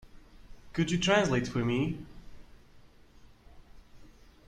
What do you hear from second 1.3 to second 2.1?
for me?